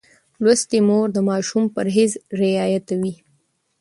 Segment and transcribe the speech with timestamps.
[0.43, 3.13] لوستې مور د ماشوم پرهېز رعایتوي.